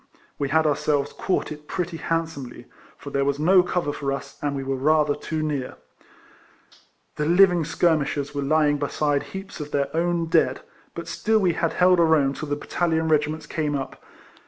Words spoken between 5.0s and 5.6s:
too